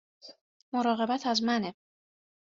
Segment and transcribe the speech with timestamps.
[0.73, 1.73] مراقبت از منه